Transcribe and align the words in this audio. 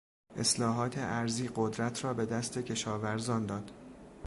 اصلاحات 0.37 0.93
ارضی 0.97 1.49
قدرت 1.55 2.03
را 2.03 2.13
به 2.13 2.25
دست 2.25 2.57
کشاورزان 2.57 3.45
داد. 3.45 3.71